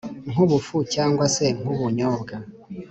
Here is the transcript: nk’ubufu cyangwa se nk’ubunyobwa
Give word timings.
nk’ubufu 0.31 0.75
cyangwa 0.93 1.25
se 1.35 1.45
nk’ubunyobwa 1.59 2.35